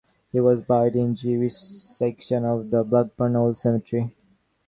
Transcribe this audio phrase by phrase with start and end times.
[0.31, 4.09] He was buried in the Jewish section of the Blackburn Old Cemetery.